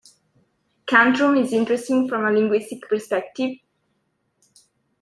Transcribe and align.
Kantrum 0.87 1.37
is 1.37 1.53
interesting 1.53 2.07
from 2.07 2.25
a 2.25 2.31
linguistic 2.31 2.81
perspective. 2.89 3.57